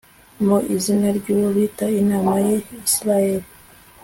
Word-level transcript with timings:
mu 0.45 0.57
izina 0.75 1.07
ry'uwo 1.17 1.47
bita 1.57 1.85
imana 2.01 2.35
ya 2.47 2.57
israheli 2.89 3.47